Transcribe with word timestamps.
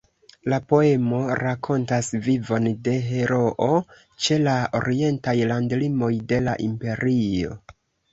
La 0.51 0.57
poemo 0.71 1.17
rakontas 1.39 2.07
vivon 2.27 2.69
de 2.87 2.93
heroo 3.09 3.67
ĉe 4.25 4.39
la 4.47 4.55
orientaj 4.79 5.35
landlimoj 5.53 6.11
de 6.33 6.41
la 6.47 6.57
Imperio. 6.71 7.53